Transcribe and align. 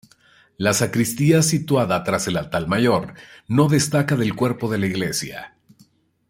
La 0.57 0.73
sacristía, 0.73 1.43
situada 1.43 2.03
tras 2.03 2.25
el 2.27 2.35
altar 2.37 2.65
mayor, 2.67 3.13
no 3.47 3.67
destaca 3.69 4.15
del 4.15 4.35
cuerpo 4.35 4.67
de 4.71 4.79
la 4.79 4.87
iglesia. 4.87 5.55